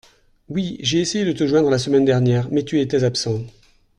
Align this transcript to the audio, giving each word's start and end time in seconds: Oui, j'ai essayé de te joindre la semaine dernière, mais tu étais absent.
Oui, 0.49 0.77
j'ai 0.81 0.97
essayé 0.99 1.25
de 1.25 1.31
te 1.31 1.45
joindre 1.45 1.69
la 1.69 1.77
semaine 1.77 2.05
dernière, 2.05 2.49
mais 2.49 2.63
tu 2.65 2.81
étais 2.81 3.03
absent. 3.03 3.43